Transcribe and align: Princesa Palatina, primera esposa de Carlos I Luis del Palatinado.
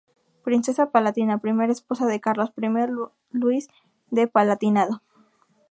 Princesa 0.43 0.89
Palatina, 0.89 1.37
primera 1.37 1.71
esposa 1.71 2.07
de 2.07 2.19
Carlos 2.19 2.49
I 2.57 2.63
Luis 3.29 3.67
del 4.09 4.29
Palatinado. 4.29 5.03